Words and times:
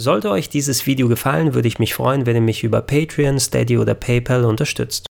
Sollte 0.00 0.30
euch 0.30 0.48
dieses 0.48 0.86
Video 0.86 1.08
gefallen, 1.08 1.52
würde 1.52 1.68
ich 1.68 1.78
mich 1.78 1.92
freuen, 1.92 2.24
wenn 2.24 2.34
ihr 2.34 2.40
mich 2.40 2.64
über 2.64 2.80
Patreon, 2.80 3.38
Steady 3.38 3.76
oder 3.76 3.92
PayPal 3.92 4.46
unterstützt. 4.46 5.04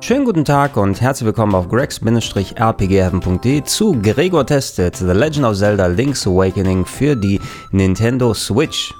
Schönen 0.00 0.24
guten 0.24 0.46
Tag 0.46 0.78
und 0.78 1.02
herzlich 1.02 1.26
willkommen 1.26 1.54
auf 1.54 1.68
gregs-rpgheaven.de 1.68 3.64
zu 3.64 4.00
Gregor 4.00 4.46
testet 4.46 4.96
The 4.96 5.04
Legend 5.04 5.44
of 5.44 5.58
Zelda 5.58 5.88
Link's 5.88 6.26
Awakening 6.26 6.86
für 6.86 7.14
die 7.14 7.38
Nintendo 7.72 8.32
Switch. 8.32 8.94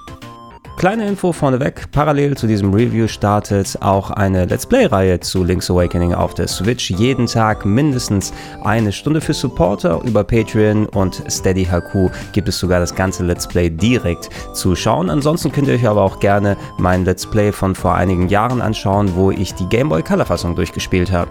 Kleine 0.76 1.08
Info 1.08 1.32
vorneweg, 1.32 1.90
parallel 1.90 2.36
zu 2.36 2.46
diesem 2.46 2.74
Review 2.74 3.08
startet 3.08 3.78
auch 3.80 4.10
eine 4.10 4.44
Let's 4.44 4.66
Play-Reihe 4.66 5.18
zu 5.20 5.42
Link's 5.42 5.70
Awakening 5.70 6.12
auf 6.12 6.34
der 6.34 6.48
Switch. 6.48 6.90
Jeden 6.90 7.24
Tag 7.26 7.64
mindestens 7.64 8.30
eine 8.62 8.92
Stunde 8.92 9.22
für 9.22 9.32
Supporter 9.32 10.02
über 10.04 10.22
Patreon 10.22 10.84
und 10.84 11.22
Steady 11.30 11.64
HQ 11.64 12.10
gibt 12.32 12.48
es 12.48 12.58
sogar 12.58 12.78
das 12.78 12.94
ganze 12.94 13.24
Let's 13.24 13.48
Play 13.48 13.70
direkt 13.70 14.28
zu 14.52 14.76
schauen. 14.76 15.08
Ansonsten 15.08 15.50
könnt 15.50 15.68
ihr 15.68 15.74
euch 15.74 15.88
aber 15.88 16.02
auch 16.02 16.20
gerne 16.20 16.58
mein 16.76 17.06
Let's 17.06 17.24
Play 17.24 17.52
von 17.52 17.74
vor 17.74 17.94
einigen 17.94 18.28
Jahren 18.28 18.60
anschauen, 18.60 19.14
wo 19.14 19.30
ich 19.30 19.54
die 19.54 19.66
Game 19.70 19.88
Boy 19.88 20.02
Color 20.02 20.26
Fassung 20.26 20.54
durchgespielt 20.54 21.10
habe. 21.10 21.30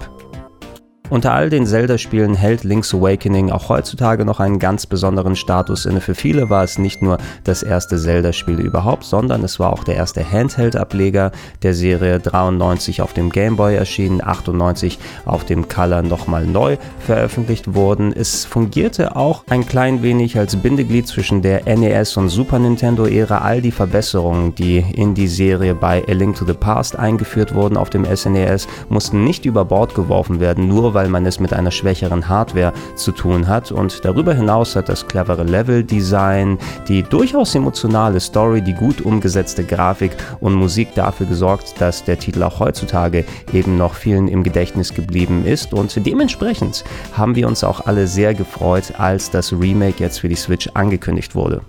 Unter 1.11 1.33
all 1.33 1.51
den 1.51 1.67
Zelda-Spielen 1.67 2.33
hält 2.33 2.63
Link's 2.63 2.91
Awakening 2.91 3.51
auch 3.51 3.69
heutzutage 3.69 4.25
noch 4.25 4.39
einen 4.39 4.57
ganz 4.57 4.87
besonderen 4.87 5.35
Status 5.35 5.85
inne. 5.85 6.01
Für 6.01 6.15
viele 6.15 6.49
war 6.49 6.63
es 6.63 6.79
nicht 6.79 7.03
nur 7.03 7.19
das 7.43 7.61
erste 7.61 7.99
Zelda-Spiel 7.99 8.59
überhaupt, 8.59 9.03
sondern 9.03 9.43
es 9.43 9.59
war 9.59 9.71
auch 9.71 9.83
der 9.83 9.97
erste 9.97 10.27
Handheld-Ableger 10.29 11.31
der 11.61 11.75
Serie 11.75 12.19
93 12.19 13.03
auf 13.03 13.13
dem 13.13 13.29
Game 13.29 13.55
Boy 13.55 13.75
erschienen, 13.75 14.19
98 14.23 14.97
auf 15.25 15.45
dem 15.45 15.67
Color 15.67 16.01
nochmal 16.01 16.47
neu 16.47 16.77
veröffentlicht 16.97 17.75
wurden. 17.75 18.11
Es 18.11 18.43
fungierte 18.43 19.15
auch 19.15 19.43
ein 19.47 19.67
klein 19.67 20.01
wenig 20.01 20.39
als 20.39 20.55
Bindeglied 20.55 21.07
zwischen 21.07 21.43
der 21.43 21.65
NES 21.65 22.17
und 22.17 22.29
Super 22.29 22.57
Nintendo-Ära. 22.57 23.37
All 23.37 23.61
die 23.61 23.71
Verbesserungen, 23.71 24.55
die 24.55 24.77
in 24.79 25.13
die 25.13 25.27
Serie 25.27 25.75
bei 25.75 26.03
A 26.07 26.13
Link 26.13 26.35
to 26.35 26.45
the 26.45 26.53
Past 26.53 26.97
eingeführt 26.97 27.53
wurden 27.53 27.77
auf 27.77 27.91
dem 27.91 28.05
SNES, 28.05 28.65
e 28.65 28.67
mussten 28.89 29.23
nicht 29.23 29.45
über 29.45 29.65
Bord 29.65 29.93
geworfen 29.93 30.39
werden, 30.39 30.67
nur 30.67 30.94
weil 30.95 31.09
man 31.09 31.27
es 31.27 31.39
mit 31.39 31.53
einer 31.53 31.69
schwächeren 31.69 32.27
Hardware 32.27 32.73
zu 32.95 33.11
tun 33.11 33.47
hat. 33.47 33.71
Und 33.71 34.03
darüber 34.03 34.33
hinaus 34.33 34.75
hat 34.75 34.89
das 34.89 35.07
clevere 35.07 35.43
Level-Design, 35.43 36.57
die 36.87 37.03
durchaus 37.03 37.53
emotionale 37.53 38.19
Story, 38.19 38.63
die 38.63 38.73
gut 38.73 39.01
umgesetzte 39.01 39.63
Grafik 39.63 40.13
und 40.39 40.55
Musik 40.55 40.95
dafür 40.95 41.27
gesorgt, 41.27 41.79
dass 41.79 42.03
der 42.03 42.17
Titel 42.17 42.41
auch 42.41 42.59
heutzutage 42.59 43.25
eben 43.53 43.77
noch 43.77 43.93
vielen 43.93 44.27
im 44.27 44.43
Gedächtnis 44.43 44.93
geblieben 44.93 45.45
ist. 45.45 45.73
Und 45.73 46.03
dementsprechend 46.03 46.83
haben 47.13 47.35
wir 47.35 47.47
uns 47.47 47.63
auch 47.63 47.85
alle 47.85 48.07
sehr 48.07 48.33
gefreut, 48.33 48.93
als 48.97 49.29
das 49.29 49.53
Remake 49.53 50.01
jetzt 50.01 50.21
für 50.21 50.29
die 50.29 50.35
Switch 50.35 50.69
angekündigt 50.73 51.35
wurde. 51.35 51.61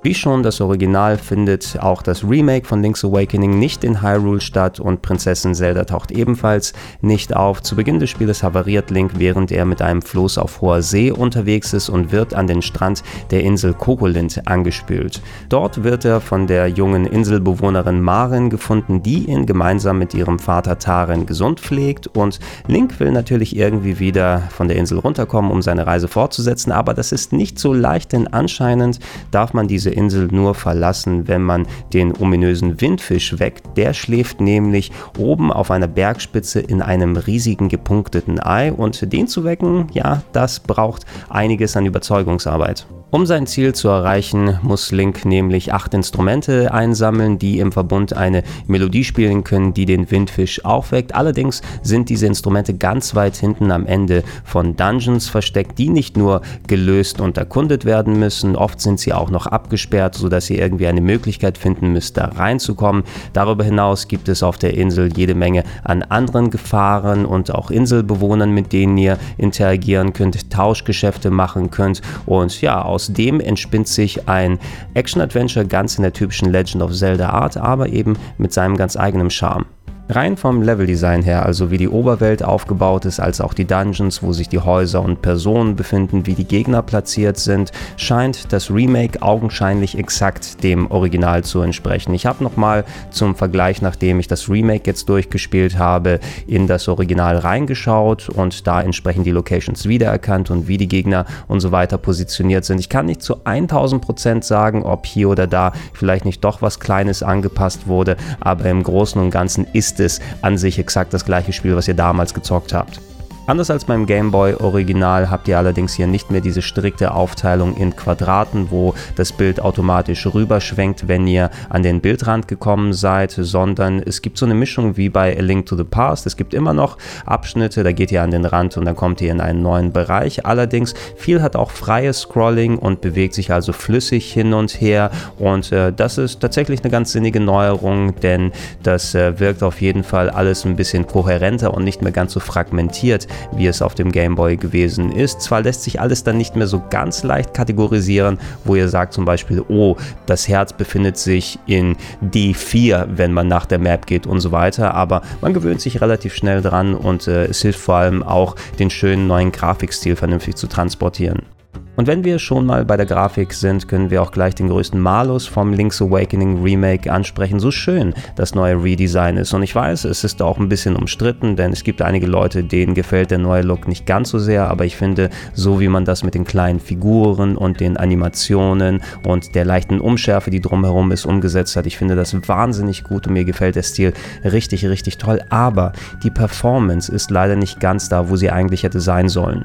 Wie 0.00 0.14
schon 0.14 0.44
das 0.44 0.60
Original 0.60 1.18
findet 1.18 1.76
auch 1.80 2.02
das 2.02 2.22
Remake 2.22 2.68
von 2.68 2.80
Link's 2.80 3.04
Awakening 3.04 3.58
nicht 3.58 3.82
in 3.82 4.00
Hyrule 4.00 4.40
statt 4.40 4.78
und 4.78 5.02
Prinzessin 5.02 5.56
Zelda 5.56 5.82
taucht 5.82 6.12
ebenfalls 6.12 6.72
nicht 7.00 7.34
auf. 7.34 7.62
Zu 7.62 7.74
Beginn 7.74 7.98
des 7.98 8.08
Spieles 8.08 8.44
havariert 8.44 8.90
Link, 8.90 9.14
während 9.16 9.50
er 9.50 9.64
mit 9.64 9.82
einem 9.82 10.00
Floß 10.00 10.38
auf 10.38 10.60
hoher 10.60 10.82
See 10.82 11.10
unterwegs 11.10 11.72
ist 11.72 11.88
und 11.88 12.12
wird 12.12 12.32
an 12.32 12.46
den 12.46 12.62
Strand 12.62 13.02
der 13.32 13.42
Insel 13.42 13.74
Kokolind 13.74 14.46
angespült. 14.46 15.20
Dort 15.48 15.82
wird 15.82 16.04
er 16.04 16.20
von 16.20 16.46
der 16.46 16.68
jungen 16.68 17.04
Inselbewohnerin 17.04 18.00
Marin 18.00 18.50
gefunden, 18.50 19.02
die 19.02 19.24
ihn 19.24 19.46
gemeinsam 19.46 19.98
mit 19.98 20.14
ihrem 20.14 20.38
Vater 20.38 20.78
Tarin 20.78 21.26
gesund 21.26 21.58
pflegt 21.58 22.06
und 22.06 22.38
Link 22.68 23.00
will 23.00 23.10
natürlich 23.10 23.56
irgendwie 23.56 23.98
wieder 23.98 24.44
von 24.52 24.68
der 24.68 24.76
Insel 24.76 25.00
runterkommen, 25.00 25.50
um 25.50 25.60
seine 25.60 25.88
Reise 25.88 26.06
fortzusetzen, 26.06 26.70
aber 26.70 26.94
das 26.94 27.10
ist 27.10 27.32
nicht 27.32 27.58
so 27.58 27.72
leicht, 27.72 28.12
denn 28.12 28.28
anscheinend 28.28 29.00
darf 29.32 29.54
man 29.54 29.66
diese 29.66 29.87
Insel 29.90 30.28
nur 30.30 30.54
verlassen, 30.54 31.28
wenn 31.28 31.42
man 31.42 31.66
den 31.92 32.14
ominösen 32.16 32.80
Windfisch 32.80 33.38
weckt. 33.38 33.76
Der 33.76 33.94
schläft 33.94 34.40
nämlich 34.40 34.92
oben 35.18 35.52
auf 35.52 35.70
einer 35.70 35.88
Bergspitze 35.88 36.60
in 36.60 36.82
einem 36.82 37.16
riesigen 37.16 37.68
gepunkteten 37.68 38.40
Ei 38.40 38.72
und 38.72 39.12
den 39.12 39.28
zu 39.28 39.44
wecken, 39.44 39.86
ja, 39.92 40.22
das 40.32 40.60
braucht 40.60 41.04
einiges 41.28 41.76
an 41.76 41.86
Überzeugungsarbeit. 41.86 42.86
Um 43.10 43.24
sein 43.24 43.46
Ziel 43.46 43.74
zu 43.74 43.88
erreichen, 43.88 44.58
muss 44.60 44.92
Link 44.92 45.24
nämlich 45.24 45.72
acht 45.72 45.94
Instrumente 45.94 46.74
einsammeln, 46.74 47.38
die 47.38 47.58
im 47.58 47.72
Verbund 47.72 48.12
eine 48.12 48.42
Melodie 48.66 49.02
spielen 49.02 49.44
können, 49.44 49.72
die 49.72 49.86
den 49.86 50.10
Windfisch 50.10 50.62
aufweckt. 50.66 51.14
Allerdings 51.14 51.62
sind 51.82 52.10
diese 52.10 52.26
Instrumente 52.26 52.74
ganz 52.74 53.14
weit 53.14 53.36
hinten 53.36 53.70
am 53.70 53.86
Ende 53.86 54.24
von 54.44 54.76
Dungeons 54.76 55.26
versteckt, 55.26 55.78
die 55.78 55.88
nicht 55.88 56.18
nur 56.18 56.42
gelöst 56.66 57.22
und 57.22 57.38
erkundet 57.38 57.86
werden 57.86 58.18
müssen, 58.18 58.56
oft 58.56 58.78
sind 58.78 59.00
sie 59.00 59.14
auch 59.14 59.30
noch 59.30 59.46
abgesperrt, 59.78 60.16
sodass 60.16 60.50
ihr 60.50 60.58
irgendwie 60.58 60.88
eine 60.88 61.00
Möglichkeit 61.00 61.56
finden 61.56 61.92
müsst, 61.92 62.16
da 62.16 62.24
reinzukommen. 62.24 63.04
Darüber 63.32 63.62
hinaus 63.62 64.08
gibt 64.08 64.28
es 64.28 64.42
auf 64.42 64.58
der 64.58 64.74
Insel 64.74 65.16
jede 65.16 65.36
Menge 65.36 65.62
an 65.84 66.02
anderen 66.02 66.50
Gefahren 66.50 67.24
und 67.24 67.54
auch 67.54 67.70
Inselbewohnern, 67.70 68.50
mit 68.50 68.72
denen 68.72 68.98
ihr 68.98 69.18
interagieren 69.36 70.14
könnt, 70.14 70.50
Tauschgeschäfte 70.50 71.30
machen 71.30 71.70
könnt 71.70 72.02
und 72.26 72.60
ja, 72.60 72.82
aus 72.82 73.12
dem 73.12 73.38
entspinnt 73.38 73.86
sich 73.86 74.28
ein 74.28 74.58
Action-Adventure 74.94 75.64
ganz 75.64 75.96
in 75.96 76.02
der 76.02 76.12
typischen 76.12 76.50
Legend 76.50 76.82
of 76.82 76.92
Zelda 76.92 77.30
Art, 77.30 77.56
aber 77.56 77.88
eben 77.88 78.16
mit 78.36 78.52
seinem 78.52 78.76
ganz 78.76 78.96
eigenen 78.96 79.30
Charme. 79.30 79.66
Rein 80.10 80.38
vom 80.38 80.62
Leveldesign 80.62 81.22
her, 81.22 81.44
also 81.44 81.70
wie 81.70 81.76
die 81.76 81.88
Oberwelt 81.90 82.42
aufgebaut 82.42 83.04
ist, 83.04 83.20
als 83.20 83.42
auch 83.42 83.52
die 83.52 83.66
Dungeons, 83.66 84.22
wo 84.22 84.32
sich 84.32 84.48
die 84.48 84.58
Häuser 84.58 85.02
und 85.02 85.20
Personen 85.20 85.76
befinden, 85.76 86.24
wie 86.24 86.32
die 86.32 86.46
Gegner 86.46 86.80
platziert 86.80 87.36
sind, 87.36 87.72
scheint 87.98 88.50
das 88.50 88.70
Remake 88.70 89.20
augenscheinlich 89.20 89.98
exakt 89.98 90.64
dem 90.64 90.90
Original 90.90 91.44
zu 91.44 91.60
entsprechen. 91.60 92.14
Ich 92.14 92.24
habe 92.24 92.42
nochmal 92.42 92.84
zum 93.10 93.34
Vergleich, 93.34 93.82
nachdem 93.82 94.18
ich 94.18 94.28
das 94.28 94.48
Remake 94.48 94.84
jetzt 94.86 95.10
durchgespielt 95.10 95.78
habe, 95.78 96.20
in 96.46 96.66
das 96.66 96.88
Original 96.88 97.36
reingeschaut 97.36 98.30
und 98.30 98.66
da 98.66 98.80
entsprechend 98.80 99.26
die 99.26 99.30
Locations 99.30 99.86
wiedererkannt 99.86 100.50
und 100.50 100.68
wie 100.68 100.78
die 100.78 100.88
Gegner 100.88 101.26
und 101.48 101.60
so 101.60 101.70
weiter 101.70 101.98
positioniert 101.98 102.64
sind. 102.64 102.80
Ich 102.80 102.88
kann 102.88 103.04
nicht 103.04 103.20
zu 103.20 103.44
1000% 103.44 104.42
sagen, 104.42 104.84
ob 104.84 105.04
hier 105.04 105.28
oder 105.28 105.46
da 105.46 105.72
vielleicht 105.92 106.24
nicht 106.24 106.42
doch 106.44 106.62
was 106.62 106.80
Kleines 106.80 107.22
angepasst 107.22 107.88
wurde, 107.88 108.16
aber 108.40 108.64
im 108.64 108.82
Großen 108.82 109.20
und 109.20 109.30
Ganzen 109.30 109.66
ist 109.74 109.97
ist 109.98 110.20
es 110.20 110.20
an 110.42 110.58
sich 110.58 110.78
exakt 110.78 111.12
das 111.12 111.24
gleiche 111.24 111.52
Spiel, 111.52 111.76
was 111.76 111.88
ihr 111.88 111.94
damals 111.94 112.34
gezockt 112.34 112.72
habt. 112.72 113.00
Anders 113.48 113.70
als 113.70 113.86
beim 113.86 114.04
Game 114.04 114.30
Boy 114.30 114.52
Original 114.52 115.30
habt 115.30 115.48
ihr 115.48 115.56
allerdings 115.56 115.94
hier 115.94 116.06
nicht 116.06 116.30
mehr 116.30 116.42
diese 116.42 116.60
strikte 116.60 117.14
Aufteilung 117.14 117.78
in 117.78 117.96
Quadraten, 117.96 118.70
wo 118.70 118.92
das 119.16 119.32
Bild 119.32 119.58
automatisch 119.58 120.26
rüberschwenkt, 120.26 121.08
wenn 121.08 121.26
ihr 121.26 121.48
an 121.70 121.82
den 121.82 122.02
Bildrand 122.02 122.46
gekommen 122.46 122.92
seid, 122.92 123.30
sondern 123.30 124.02
es 124.02 124.20
gibt 124.20 124.36
so 124.36 124.44
eine 124.44 124.52
Mischung 124.52 124.98
wie 124.98 125.08
bei 125.08 125.34
A 125.34 125.40
Link 125.40 125.64
to 125.64 125.78
the 125.78 125.84
Past. 125.84 126.26
Es 126.26 126.36
gibt 126.36 126.52
immer 126.52 126.74
noch 126.74 126.98
Abschnitte, 127.24 127.84
da 127.84 127.92
geht 127.92 128.12
ihr 128.12 128.22
an 128.22 128.32
den 128.32 128.44
Rand 128.44 128.76
und 128.76 128.84
dann 128.84 128.96
kommt 128.96 129.22
ihr 129.22 129.32
in 129.32 129.40
einen 129.40 129.62
neuen 129.62 129.94
Bereich. 129.94 130.44
Allerdings 130.44 130.92
viel 131.16 131.40
hat 131.40 131.56
auch 131.56 131.70
freies 131.70 132.18
Scrolling 132.18 132.76
und 132.76 133.00
bewegt 133.00 133.32
sich 133.32 133.50
also 133.50 133.72
flüssig 133.72 134.30
hin 134.30 134.52
und 134.52 134.78
her 134.78 135.10
und 135.38 135.72
äh, 135.72 135.90
das 135.90 136.18
ist 136.18 136.40
tatsächlich 136.40 136.82
eine 136.82 136.90
ganz 136.90 137.12
sinnige 137.12 137.40
Neuerung, 137.40 138.14
denn 138.20 138.52
das 138.82 139.14
äh, 139.14 139.40
wirkt 139.40 139.62
auf 139.62 139.80
jeden 139.80 140.04
Fall 140.04 140.28
alles 140.28 140.66
ein 140.66 140.76
bisschen 140.76 141.06
kohärenter 141.06 141.72
und 141.72 141.84
nicht 141.84 142.02
mehr 142.02 142.12
ganz 142.12 142.34
so 142.34 142.40
fragmentiert 142.40 143.26
wie 143.52 143.66
es 143.66 143.82
auf 143.82 143.94
dem 143.94 144.12
Game 144.12 144.34
Boy 144.34 144.56
gewesen 144.56 145.12
ist. 145.12 145.40
Zwar 145.40 145.62
lässt 145.62 145.82
sich 145.82 146.00
alles 146.00 146.24
dann 146.24 146.38
nicht 146.38 146.56
mehr 146.56 146.66
so 146.66 146.82
ganz 146.90 147.22
leicht 147.22 147.54
kategorisieren, 147.54 148.38
wo 148.64 148.74
ihr 148.74 148.88
sagt 148.88 149.12
zum 149.12 149.24
Beispiel, 149.24 149.64
oh, 149.68 149.96
das 150.26 150.48
Herz 150.48 150.72
befindet 150.72 151.18
sich 151.18 151.58
in 151.66 151.96
D4, 152.22 153.06
wenn 153.10 153.32
man 153.32 153.48
nach 153.48 153.66
der 153.66 153.78
Map 153.78 154.06
geht 154.06 154.26
und 154.26 154.40
so 154.40 154.52
weiter, 154.52 154.94
aber 154.94 155.22
man 155.40 155.54
gewöhnt 155.54 155.80
sich 155.80 156.00
relativ 156.00 156.34
schnell 156.34 156.62
dran 156.62 156.94
und 156.94 157.26
äh, 157.28 157.46
es 157.46 157.62
hilft 157.62 157.80
vor 157.80 157.96
allem 157.96 158.22
auch, 158.22 158.56
den 158.78 158.90
schönen 158.90 159.26
neuen 159.26 159.52
Grafikstil 159.52 160.16
vernünftig 160.16 160.56
zu 160.56 160.66
transportieren. 160.66 161.57
Und 161.98 162.06
wenn 162.06 162.22
wir 162.22 162.38
schon 162.38 162.64
mal 162.64 162.84
bei 162.84 162.96
der 162.96 163.06
Grafik 163.06 163.52
sind, 163.52 163.88
können 163.88 164.08
wir 164.08 164.22
auch 164.22 164.30
gleich 164.30 164.54
den 164.54 164.68
größten 164.68 165.00
Malus 165.00 165.48
vom 165.48 165.72
Link's 165.72 166.00
Awakening 166.00 166.62
Remake 166.62 167.12
ansprechen. 167.12 167.58
So 167.58 167.72
schön 167.72 168.14
das 168.36 168.54
neue 168.54 168.80
Redesign 168.80 169.36
ist. 169.36 169.52
Und 169.52 169.64
ich 169.64 169.74
weiß, 169.74 170.04
es 170.04 170.22
ist 170.22 170.40
auch 170.40 170.60
ein 170.60 170.68
bisschen 170.68 170.94
umstritten, 170.94 171.56
denn 171.56 171.72
es 171.72 171.82
gibt 171.82 172.00
einige 172.00 172.28
Leute, 172.28 172.62
denen 172.62 172.94
gefällt 172.94 173.32
der 173.32 173.38
neue 173.38 173.62
Look 173.62 173.88
nicht 173.88 174.06
ganz 174.06 174.30
so 174.30 174.38
sehr. 174.38 174.70
Aber 174.70 174.84
ich 174.84 174.96
finde, 174.96 175.28
so 175.54 175.80
wie 175.80 175.88
man 175.88 176.04
das 176.04 176.22
mit 176.22 176.34
den 176.34 176.44
kleinen 176.44 176.78
Figuren 176.78 177.56
und 177.56 177.80
den 177.80 177.96
Animationen 177.96 179.02
und 179.26 179.56
der 179.56 179.64
leichten 179.64 180.00
Umschärfe, 180.00 180.52
die 180.52 180.60
drumherum 180.60 181.10
ist, 181.10 181.26
umgesetzt 181.26 181.74
hat, 181.74 181.86
ich 181.86 181.98
finde 181.98 182.14
das 182.14 182.32
wahnsinnig 182.46 183.02
gut 183.02 183.26
und 183.26 183.32
mir 183.32 183.44
gefällt 183.44 183.74
der 183.74 183.82
Stil 183.82 184.12
richtig, 184.44 184.86
richtig 184.86 185.18
toll. 185.18 185.40
Aber 185.50 185.94
die 186.22 186.30
Performance 186.30 187.10
ist 187.10 187.32
leider 187.32 187.56
nicht 187.56 187.80
ganz 187.80 188.08
da, 188.08 188.30
wo 188.30 188.36
sie 188.36 188.52
eigentlich 188.52 188.84
hätte 188.84 189.00
sein 189.00 189.28
sollen. 189.28 189.64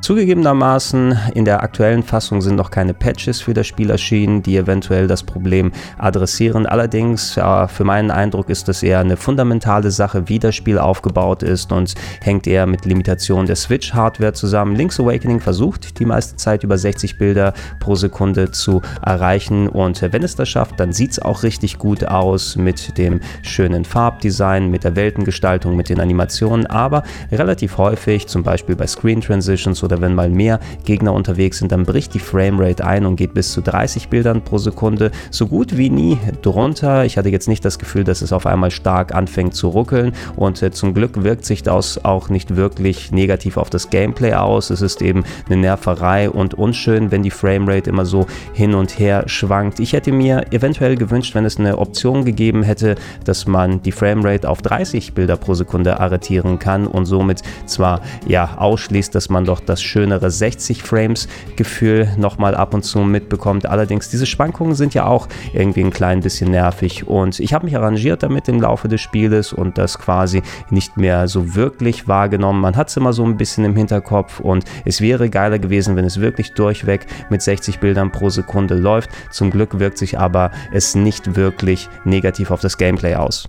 Zugegebenermaßen, 0.00 1.16
in 1.34 1.44
der 1.44 1.62
aktuellen 1.62 2.02
Fassung 2.02 2.40
sind 2.40 2.56
noch 2.56 2.70
keine 2.70 2.94
Patches 2.94 3.42
für 3.42 3.52
das 3.52 3.66
Spiel 3.66 3.90
erschienen, 3.90 4.42
die 4.42 4.56
eventuell 4.56 5.06
das 5.06 5.22
Problem 5.22 5.72
adressieren. 5.98 6.64
Allerdings, 6.64 7.36
äh, 7.36 7.68
für 7.68 7.84
meinen 7.84 8.10
Eindruck 8.10 8.48
ist 8.48 8.66
das 8.68 8.82
eher 8.82 9.00
eine 9.00 9.18
fundamentale 9.18 9.90
Sache, 9.90 10.26
wie 10.28 10.38
das 10.38 10.56
Spiel 10.56 10.78
aufgebaut 10.78 11.42
ist 11.42 11.70
und 11.70 11.94
hängt 12.22 12.46
eher 12.46 12.66
mit 12.66 12.86
Limitationen 12.86 13.46
der 13.46 13.56
Switch-Hardware 13.56 14.32
zusammen. 14.32 14.74
Link's 14.74 14.98
Awakening 14.98 15.38
versucht 15.38 15.98
die 15.98 16.06
meiste 16.06 16.36
Zeit 16.36 16.64
über 16.64 16.78
60 16.78 17.18
Bilder 17.18 17.52
pro 17.78 17.94
Sekunde 17.94 18.50
zu 18.52 18.80
erreichen 19.02 19.68
und 19.68 20.00
wenn 20.00 20.22
es 20.22 20.34
das 20.34 20.48
schafft, 20.48 20.80
dann 20.80 20.94
sieht 20.94 21.12
es 21.12 21.18
auch 21.18 21.42
richtig 21.42 21.76
gut 21.76 22.06
aus 22.06 22.56
mit 22.56 22.96
dem 22.96 23.20
schönen 23.42 23.84
Farbdesign, 23.84 24.70
mit 24.70 24.84
der 24.84 24.96
Weltengestaltung, 24.96 25.76
mit 25.76 25.90
den 25.90 26.00
Animationen, 26.00 26.66
aber 26.66 27.02
relativ 27.30 27.76
häufig, 27.76 28.28
zum 28.28 28.42
Beispiel 28.42 28.76
bei 28.76 28.86
Screen 28.86 29.20
Transitions 29.20 29.84
oder 29.84 29.89
wenn 29.98 30.14
mal 30.14 30.30
mehr 30.30 30.60
Gegner 30.84 31.12
unterwegs 31.12 31.58
sind, 31.58 31.72
dann 31.72 31.84
bricht 31.84 32.14
die 32.14 32.18
Framerate 32.18 32.84
ein 32.84 33.06
und 33.06 33.16
geht 33.16 33.34
bis 33.34 33.52
zu 33.52 33.60
30 33.60 34.08
Bildern 34.08 34.42
pro 34.42 34.58
Sekunde, 34.58 35.10
so 35.30 35.46
gut 35.46 35.76
wie 35.76 35.90
nie 35.90 36.18
drunter. 36.42 37.04
Ich 37.04 37.18
hatte 37.18 37.28
jetzt 37.28 37.48
nicht 37.48 37.64
das 37.64 37.78
Gefühl, 37.78 38.04
dass 38.04 38.22
es 38.22 38.32
auf 38.32 38.46
einmal 38.46 38.70
stark 38.70 39.14
anfängt 39.14 39.54
zu 39.54 39.68
ruckeln 39.68 40.12
und 40.36 40.62
äh, 40.62 40.70
zum 40.70 40.94
Glück 40.94 41.22
wirkt 41.22 41.44
sich 41.44 41.62
das 41.62 42.04
auch 42.04 42.28
nicht 42.28 42.56
wirklich 42.56 43.12
negativ 43.12 43.56
auf 43.56 43.70
das 43.70 43.90
Gameplay 43.90 44.34
aus. 44.34 44.70
Es 44.70 44.82
ist 44.82 45.02
eben 45.02 45.24
eine 45.46 45.56
Nerverei 45.56 46.30
und 46.30 46.54
unschön, 46.54 47.10
wenn 47.10 47.22
die 47.22 47.30
Framerate 47.30 47.90
immer 47.90 48.04
so 48.04 48.26
hin 48.52 48.74
und 48.74 48.98
her 48.98 49.24
schwankt. 49.26 49.80
Ich 49.80 49.92
hätte 49.92 50.12
mir 50.12 50.52
eventuell 50.52 50.96
gewünscht, 50.96 51.34
wenn 51.34 51.44
es 51.44 51.58
eine 51.58 51.78
Option 51.78 52.24
gegeben 52.24 52.62
hätte, 52.62 52.96
dass 53.24 53.46
man 53.46 53.82
die 53.82 53.92
Framerate 53.92 54.48
auf 54.48 54.62
30 54.62 55.14
Bilder 55.14 55.36
pro 55.36 55.54
Sekunde 55.54 56.00
arretieren 56.00 56.58
kann 56.58 56.86
und 56.86 57.06
somit 57.06 57.42
zwar 57.66 58.00
ja 58.26 58.56
ausschließt, 58.56 59.14
dass 59.14 59.28
man 59.28 59.44
doch 59.44 59.60
das 59.60 59.79
das 59.80 59.82
schönere 59.82 60.30
60 60.30 60.82
Frames 60.82 61.26
Gefühl 61.56 62.08
nochmal 62.18 62.54
ab 62.54 62.74
und 62.74 62.82
zu 62.82 63.00
mitbekommt. 63.00 63.66
Allerdings 63.66 64.10
diese 64.10 64.26
Schwankungen 64.26 64.74
sind 64.74 64.94
ja 64.94 65.06
auch 65.06 65.26
irgendwie 65.54 65.82
ein 65.82 65.90
klein 65.90 66.20
bisschen 66.20 66.50
nervig 66.50 67.08
und 67.08 67.40
ich 67.40 67.54
habe 67.54 67.64
mich 67.64 67.76
arrangiert 67.76 68.22
damit 68.22 68.48
im 68.48 68.60
Laufe 68.60 68.88
des 68.88 69.00
Spieles 69.00 69.52
und 69.52 69.78
das 69.78 69.98
quasi 69.98 70.42
nicht 70.70 70.96
mehr 70.96 71.28
so 71.28 71.54
wirklich 71.54 72.06
wahrgenommen. 72.08 72.60
Man 72.60 72.76
hat 72.76 72.88
es 72.88 72.96
immer 72.96 73.12
so 73.12 73.24
ein 73.24 73.36
bisschen 73.36 73.64
im 73.64 73.74
Hinterkopf 73.74 74.40
und 74.40 74.64
es 74.84 75.00
wäre 75.00 75.30
geiler 75.30 75.58
gewesen, 75.58 75.96
wenn 75.96 76.04
es 76.04 76.20
wirklich 76.20 76.52
durchweg 76.52 77.06
mit 77.30 77.40
60 77.40 77.80
Bildern 77.80 78.12
pro 78.12 78.28
Sekunde 78.28 78.74
läuft. 78.74 79.10
Zum 79.30 79.50
Glück 79.50 79.78
wirkt 79.78 79.98
sich 79.98 80.18
aber 80.18 80.50
es 80.72 80.94
nicht 80.94 81.36
wirklich 81.36 81.88
negativ 82.04 82.50
auf 82.50 82.60
das 82.60 82.76
Gameplay 82.76 83.14
aus. 83.14 83.48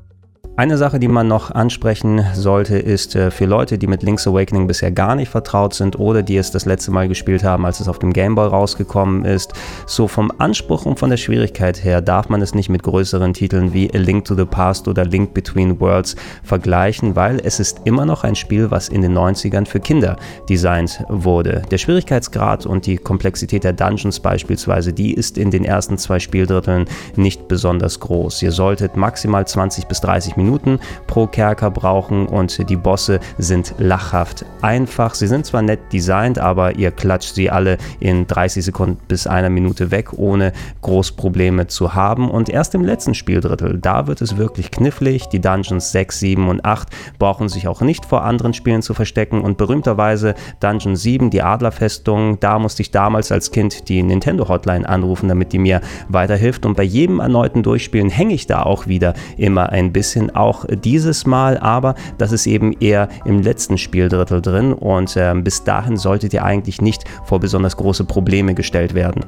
Eine 0.58 0.78
Sache, 0.78 1.00
die 1.00 1.08
man 1.08 1.30
noch 1.30 1.50
ansprechen 1.52 2.26
sollte, 2.34 2.78
ist 2.78 3.16
äh, 3.16 3.32
für 3.32 3.46
Leute, 3.46 3.78
die 3.78 3.88
mit 3.88 4.04
Link's 4.04 4.28
Awakening 4.28 4.68
bisher 4.68 4.92
gar 4.92 5.16
nicht 5.16 5.30
vertraut 5.30 5.74
sind 5.74 5.98
oder 5.98 6.24
die 6.24 6.36
es 6.36 6.52
das 6.52 6.66
letzte 6.66 6.92
Mal 6.92 7.08
gespielt 7.08 7.46
haben, 7.46 7.66
als 7.66 7.80
es 7.80 7.88
auf 7.88 8.00
dem 8.00 8.12
Game 8.12 8.36
Boy 8.36 8.50
rausgekommen 8.50 9.24
ist. 9.24 9.54
So 9.88 10.10
vom 10.10 10.30
Anspruch 10.40 10.86
und 10.86 11.00
von 11.00 11.10
der 11.10 11.16
Schwierigkeit 11.16 11.82
her 11.86 12.02
darf 12.02 12.28
man 12.28 12.42
es 12.42 12.54
nicht 12.54 12.68
mit 12.68 12.84
größeren 12.84 13.34
Titeln 13.34 13.74
wie 13.74 13.90
A 13.94 13.98
Link 13.98 14.26
to 14.26 14.36
the 14.36 14.44
Past 14.44 14.90
oder 14.90 15.06
Link 15.06 15.34
Between 15.34 15.80
Worlds 15.80 16.18
vergleichen, 16.44 17.16
weil 17.16 17.40
es 17.42 17.62
ist 17.62 17.82
immer 17.86 18.06
noch 18.06 18.26
ein 18.26 18.36
Spiel, 18.36 18.70
was 18.70 18.90
in 18.90 19.02
den 19.02 19.18
90ern 19.18 19.66
für 19.66 19.80
Kinder 19.80 20.18
designt 20.50 21.02
wurde. 21.08 21.62
Der 21.72 21.78
Schwierigkeitsgrad 21.78 22.66
und 22.66 22.86
die 22.86 22.98
Komplexität 22.98 23.64
der 23.64 23.74
Dungeons 23.74 24.20
beispielsweise, 24.20 24.92
die 24.92 25.14
ist 25.14 25.38
in 25.38 25.50
den 25.50 25.64
ersten 25.64 25.98
zwei 25.98 26.20
Spieldritteln 26.20 26.88
nicht 27.16 27.48
besonders 27.48 28.02
groß. 28.02 28.42
Ihr 28.42 28.52
solltet 28.52 28.98
maximal 28.98 29.48
20 29.48 29.88
bis 29.88 30.02
30 30.02 30.36
Minuten 30.36 30.41
Minuten 30.42 30.80
pro 31.08 31.28
Kerker 31.28 31.72
brauchen 31.72 32.26
und 32.26 32.70
die 32.70 32.76
Bosse 32.76 33.20
sind 33.38 33.76
lachhaft 33.78 34.46
einfach. 34.62 35.14
Sie 35.14 35.28
sind 35.28 35.46
zwar 35.46 35.62
nett 35.62 35.80
designt, 35.94 36.40
aber 36.40 36.76
ihr 36.76 36.92
klatscht 36.92 37.36
sie 37.36 37.50
alle 37.50 37.78
in 38.00 38.28
30 38.28 38.66
Sekunden 38.66 38.98
bis 39.08 39.28
einer 39.28 39.50
Minute 39.50 39.92
weg, 39.92 40.14
ohne 40.14 40.54
groß 40.82 41.14
Probleme 41.14 41.68
zu 41.68 41.94
haben. 41.94 42.30
Und 42.30 42.50
erst 42.50 42.76
im 42.76 42.84
letzten 42.84 43.14
Spieldrittel, 43.14 43.78
da 43.80 44.08
wird 44.08 44.22
es 44.22 44.38
wirklich 44.38 44.72
knifflig. 44.72 45.28
Die 45.30 45.40
Dungeons 45.40 45.92
6, 45.92 46.20
7 46.20 46.50
und 46.50 46.66
8 46.66 46.88
brauchen 47.20 47.50
sich 47.50 47.68
auch 47.68 47.82
nicht 47.82 48.06
vor 48.06 48.24
anderen 48.24 48.54
Spielen 48.54 48.82
zu 48.82 48.94
verstecken 48.94 49.42
und 49.42 49.58
berühmterweise 49.58 50.36
Dungeon 50.60 50.96
7, 50.96 51.30
die 51.30 51.42
Adlerfestung, 51.42 52.40
da 52.40 52.60
musste 52.60 52.82
ich 52.82 52.92
damals 52.92 53.32
als 53.32 53.52
Kind 53.52 53.90
die 53.90 54.04
Nintendo 54.04 54.48
Hotline 54.48 54.88
anrufen, 54.88 55.28
damit 55.28 55.54
die 55.54 55.60
mir 55.60 55.82
weiterhilft. 56.08 56.66
Und 56.66 56.76
bei 56.76 56.84
jedem 56.84 57.20
erneuten 57.20 57.64
Durchspielen 57.64 58.10
hänge 58.10 58.34
ich 58.34 58.48
da 58.48 58.64
auch 58.64 58.88
wieder 58.88 59.14
immer 59.38 59.70
ein 59.70 59.92
bisschen 59.92 60.31
auch 60.36 60.66
dieses 60.70 61.26
Mal, 61.26 61.58
aber 61.58 61.96
das 62.18 62.32
ist 62.32 62.48
eben 62.48 62.74
eher 62.74 63.10
im 63.26 63.42
letzten 63.42 63.78
Spieldrittel 63.78 64.42
drin 64.42 64.74
und 64.74 65.16
äh, 65.16 65.34
bis 65.36 65.64
dahin 65.64 65.98
solltet 65.98 66.34
ihr 66.34 66.44
eigentlich 66.44 66.82
nicht 66.82 67.04
vor 67.26 67.40
besonders 67.40 67.78
große 67.78 68.04
Probleme 68.04 68.54
gestellt 68.54 68.94
werden. 68.94 69.26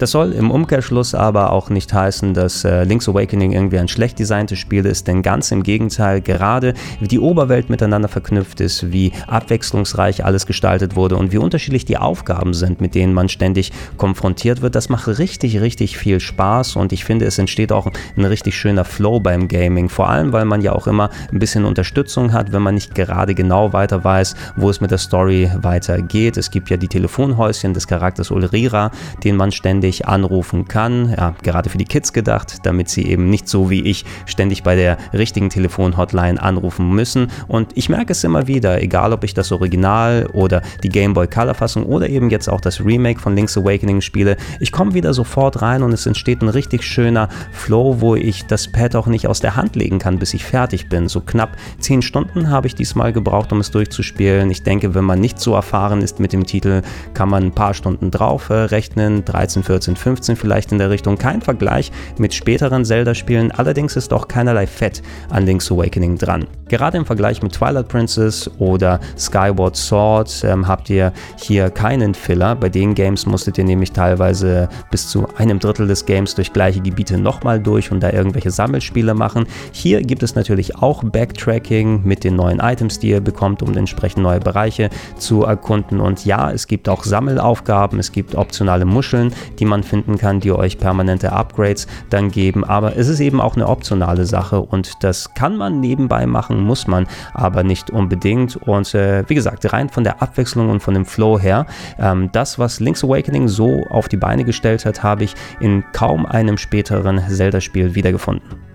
Das 0.00 0.12
soll 0.12 0.32
im 0.32 0.50
Umkehrschluss 0.50 1.14
aber 1.14 1.52
auch 1.52 1.68
nicht 1.68 1.92
heißen, 1.92 2.32
dass 2.32 2.64
äh, 2.64 2.84
Link's 2.84 3.06
Awakening 3.06 3.52
irgendwie 3.52 3.78
ein 3.78 3.86
schlecht 3.86 4.18
designtes 4.18 4.58
Spiel 4.58 4.86
ist, 4.86 5.06
denn 5.06 5.20
ganz 5.20 5.50
im 5.50 5.62
Gegenteil, 5.62 6.22
gerade 6.22 6.72
wie 7.00 7.06
die 7.06 7.18
Oberwelt 7.18 7.68
miteinander 7.68 8.08
verknüpft 8.08 8.62
ist, 8.62 8.92
wie 8.92 9.12
abwechslungsreich 9.26 10.24
alles 10.24 10.46
gestaltet 10.46 10.96
wurde 10.96 11.18
und 11.18 11.32
wie 11.32 11.36
unterschiedlich 11.36 11.84
die 11.84 11.98
Aufgaben 11.98 12.54
sind, 12.54 12.80
mit 12.80 12.94
denen 12.94 13.12
man 13.12 13.28
ständig 13.28 13.72
konfrontiert 13.98 14.62
wird, 14.62 14.74
das 14.74 14.88
macht 14.88 15.06
richtig, 15.06 15.60
richtig 15.60 15.98
viel 15.98 16.18
Spaß 16.18 16.76
und 16.76 16.94
ich 16.94 17.04
finde, 17.04 17.26
es 17.26 17.38
entsteht 17.38 17.70
auch 17.70 17.86
ein 18.16 18.24
richtig 18.24 18.56
schöner 18.56 18.86
Flow 18.86 19.20
beim 19.20 19.48
Gaming, 19.48 19.90
vor 19.90 20.08
allem, 20.08 20.32
weil 20.32 20.46
man 20.46 20.62
ja 20.62 20.72
auch 20.72 20.86
immer 20.86 21.10
ein 21.30 21.40
bisschen 21.40 21.66
Unterstützung 21.66 22.32
hat, 22.32 22.52
wenn 22.52 22.62
man 22.62 22.74
nicht 22.74 22.94
gerade 22.94 23.34
genau 23.34 23.74
weiter 23.74 24.02
weiß, 24.02 24.34
wo 24.56 24.70
es 24.70 24.80
mit 24.80 24.92
der 24.92 24.98
Story 24.98 25.50
weitergeht. 25.60 26.38
Es 26.38 26.50
gibt 26.50 26.70
ja 26.70 26.78
die 26.78 26.88
Telefonhäuschen 26.88 27.74
des 27.74 27.86
Charakters 27.86 28.30
Ulrira, 28.30 28.92
den 29.24 29.36
man 29.36 29.52
ständig 29.52 29.89
ständig 29.90 30.06
anrufen 30.06 30.68
kann. 30.68 31.14
Ja, 31.16 31.34
gerade 31.42 31.68
für 31.70 31.78
die 31.78 31.84
Kids 31.84 32.12
gedacht, 32.12 32.58
damit 32.64 32.88
sie 32.88 33.06
eben 33.06 33.28
nicht 33.28 33.48
so 33.48 33.70
wie 33.70 33.82
ich 33.82 34.04
ständig 34.26 34.62
bei 34.62 34.76
der 34.76 34.96
richtigen 35.12 35.50
Telefonhotline 35.50 36.40
anrufen 36.40 36.90
müssen. 36.90 37.28
Und 37.48 37.72
ich 37.74 37.88
merke 37.88 38.12
es 38.12 38.24
immer 38.24 38.46
wieder, 38.46 38.82
egal 38.82 39.12
ob 39.12 39.24
ich 39.24 39.34
das 39.34 39.52
Original 39.52 40.28
oder 40.32 40.62
die 40.82 40.88
Game 40.88 41.14
Boy 41.14 41.26
Color 41.26 41.54
Fassung 41.54 41.84
oder 41.84 42.08
eben 42.08 42.30
jetzt 42.30 42.48
auch 42.48 42.60
das 42.60 42.84
Remake 42.84 43.20
von 43.20 43.34
Link's 43.34 43.56
Awakening 43.56 44.00
spiele, 44.00 44.36
ich 44.60 44.72
komme 44.72 44.94
wieder 44.94 45.12
sofort 45.12 45.62
rein 45.62 45.82
und 45.82 45.92
es 45.92 46.06
entsteht 46.06 46.42
ein 46.42 46.48
richtig 46.48 46.84
schöner 46.84 47.28
Flow, 47.52 48.00
wo 48.00 48.14
ich 48.14 48.46
das 48.46 48.68
Pad 48.68 48.94
auch 48.96 49.06
nicht 49.06 49.26
aus 49.26 49.40
der 49.40 49.56
Hand 49.56 49.76
legen 49.76 49.98
kann, 49.98 50.18
bis 50.18 50.34
ich 50.34 50.44
fertig 50.44 50.88
bin. 50.88 51.08
So 51.08 51.20
knapp 51.20 51.56
10 51.80 52.02
Stunden 52.02 52.50
habe 52.50 52.66
ich 52.66 52.74
diesmal 52.74 53.12
gebraucht, 53.12 53.52
um 53.52 53.60
es 53.60 53.70
durchzuspielen. 53.70 54.50
Ich 54.50 54.62
denke, 54.62 54.94
wenn 54.94 55.04
man 55.04 55.20
nicht 55.20 55.40
so 55.40 55.54
erfahren 55.54 56.02
ist 56.02 56.20
mit 56.20 56.32
dem 56.32 56.46
Titel, 56.46 56.82
kann 57.14 57.28
man 57.28 57.44
ein 57.44 57.52
paar 57.52 57.74
Stunden 57.74 58.10
drauf 58.10 58.50
äh, 58.50 58.54
rechnen. 58.54 59.24
13, 59.24 59.62
14 59.62 59.79
14, 59.80 59.96
15 59.96 60.36
vielleicht 60.36 60.72
in 60.72 60.78
der 60.78 60.90
Richtung. 60.90 61.16
Kein 61.16 61.40
Vergleich 61.40 61.90
mit 62.18 62.34
späteren 62.34 62.84
Zelda-Spielen, 62.84 63.50
allerdings 63.50 63.96
ist 63.96 64.12
auch 64.12 64.28
keinerlei 64.28 64.66
Fett 64.66 65.02
an 65.30 65.46
Link's 65.46 65.72
Awakening 65.72 66.18
dran. 66.18 66.46
Gerade 66.68 66.98
im 66.98 67.06
Vergleich 67.06 67.42
mit 67.42 67.52
Twilight 67.52 67.88
Princess 67.88 68.48
oder 68.58 69.00
Skyward 69.18 69.74
Sword 69.74 70.44
ähm, 70.44 70.68
habt 70.68 70.88
ihr 70.90 71.12
hier 71.36 71.70
keinen 71.70 72.14
Filler. 72.14 72.54
Bei 72.54 72.68
den 72.68 72.94
Games 72.94 73.26
musstet 73.26 73.58
ihr 73.58 73.64
nämlich 73.64 73.90
teilweise 73.90 74.68
bis 74.90 75.08
zu 75.08 75.26
einem 75.36 75.58
Drittel 75.58 75.88
des 75.88 76.06
Games 76.06 76.34
durch 76.34 76.52
gleiche 76.52 76.80
Gebiete 76.80 77.18
nochmal 77.18 77.58
durch 77.58 77.90
und 77.90 78.00
da 78.00 78.10
irgendwelche 78.10 78.50
Sammelspiele 78.50 79.14
machen. 79.14 79.46
Hier 79.72 80.02
gibt 80.02 80.22
es 80.22 80.34
natürlich 80.34 80.76
auch 80.76 81.02
Backtracking 81.02 82.02
mit 82.04 82.22
den 82.22 82.36
neuen 82.36 82.60
Items, 82.60 83.00
die 83.00 83.08
ihr 83.08 83.20
bekommt, 83.20 83.62
um 83.62 83.76
entsprechend 83.76 84.22
neue 84.22 84.40
Bereiche 84.40 84.90
zu 85.16 85.42
erkunden. 85.42 86.00
Und 86.00 86.24
ja, 86.24 86.52
es 86.52 86.68
gibt 86.68 86.88
auch 86.88 87.02
Sammelaufgaben, 87.02 87.98
es 87.98 88.12
gibt 88.12 88.36
optionale 88.36 88.84
Muscheln, 88.84 89.32
die 89.58 89.64
man 89.70 89.82
finden 89.82 90.18
kann, 90.18 90.40
die 90.40 90.52
euch 90.52 90.76
permanente 90.76 91.32
Upgrades 91.32 91.86
dann 92.10 92.30
geben. 92.30 92.64
Aber 92.64 92.96
es 92.96 93.08
ist 93.08 93.20
eben 93.20 93.40
auch 93.40 93.56
eine 93.56 93.68
optionale 93.68 94.26
Sache 94.26 94.60
und 94.60 95.02
das 95.02 95.32
kann 95.32 95.56
man 95.56 95.80
nebenbei 95.80 96.26
machen 96.26 96.60
muss 96.60 96.86
man 96.86 97.06
aber 97.32 97.62
nicht 97.62 97.90
unbedingt. 97.90 98.56
Und 98.56 98.94
äh, 98.94 99.24
wie 99.28 99.34
gesagt, 99.34 99.72
rein 99.72 99.88
von 99.88 100.04
der 100.04 100.22
Abwechslung 100.22 100.68
und 100.70 100.80
von 100.80 100.94
dem 100.94 101.06
Flow 101.06 101.38
her, 101.38 101.66
ähm, 101.98 102.30
das, 102.32 102.58
was 102.58 102.80
Link's 102.80 103.02
Awakening 103.04 103.48
so 103.48 103.86
auf 103.88 104.08
die 104.08 104.16
Beine 104.16 104.44
gestellt 104.44 104.84
hat, 104.84 105.02
habe 105.02 105.24
ich 105.24 105.34
in 105.60 105.84
kaum 105.92 106.26
einem 106.26 106.58
späteren 106.58 107.20
Zelda-Spiel 107.28 107.94
wiedergefunden. 107.94 108.69